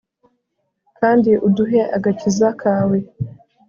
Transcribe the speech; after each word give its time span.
kandi 0.99 1.31
uduhe 1.47 1.79
agakiza 1.97 2.47
kawe 2.61 2.97